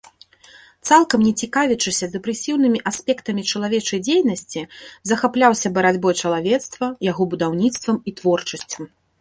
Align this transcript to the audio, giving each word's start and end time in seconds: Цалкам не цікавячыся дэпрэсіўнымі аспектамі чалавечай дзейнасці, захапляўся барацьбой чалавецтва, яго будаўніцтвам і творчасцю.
Цалкам 0.93 1.19
не 1.25 1.33
цікавячыся 1.45 2.05
дэпрэсіўнымі 2.13 2.79
аспектамі 2.93 3.45
чалавечай 3.53 3.99
дзейнасці, 4.07 4.65
захапляўся 5.13 5.67
барацьбой 5.79 6.13
чалавецтва, 6.23 6.85
яго 7.13 7.23
будаўніцтвам 7.35 7.97
і 8.09 8.17
творчасцю. 8.23 8.81